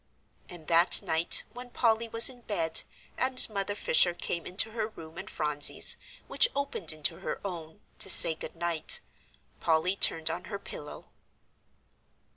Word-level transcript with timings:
And 0.49 0.65
that 0.65 1.03
night 1.03 1.43
when 1.53 1.69
Polly 1.69 2.09
was 2.09 2.27
in 2.27 2.41
bed, 2.41 2.81
and 3.19 3.47
Mother 3.51 3.75
Fisher 3.75 4.15
came 4.15 4.47
into 4.47 4.71
her 4.71 4.87
room 4.87 5.15
and 5.19 5.29
Phronsie's, 5.29 5.95
which 6.25 6.49
opened 6.55 6.91
into 6.91 7.19
her 7.19 7.39
own, 7.45 7.81
to 7.99 8.09
say 8.09 8.33
"Good 8.33 8.55
night," 8.55 9.01
Polly 9.59 9.95
turned 9.95 10.31
on 10.31 10.45
her 10.45 10.57
pillow. 10.57 11.11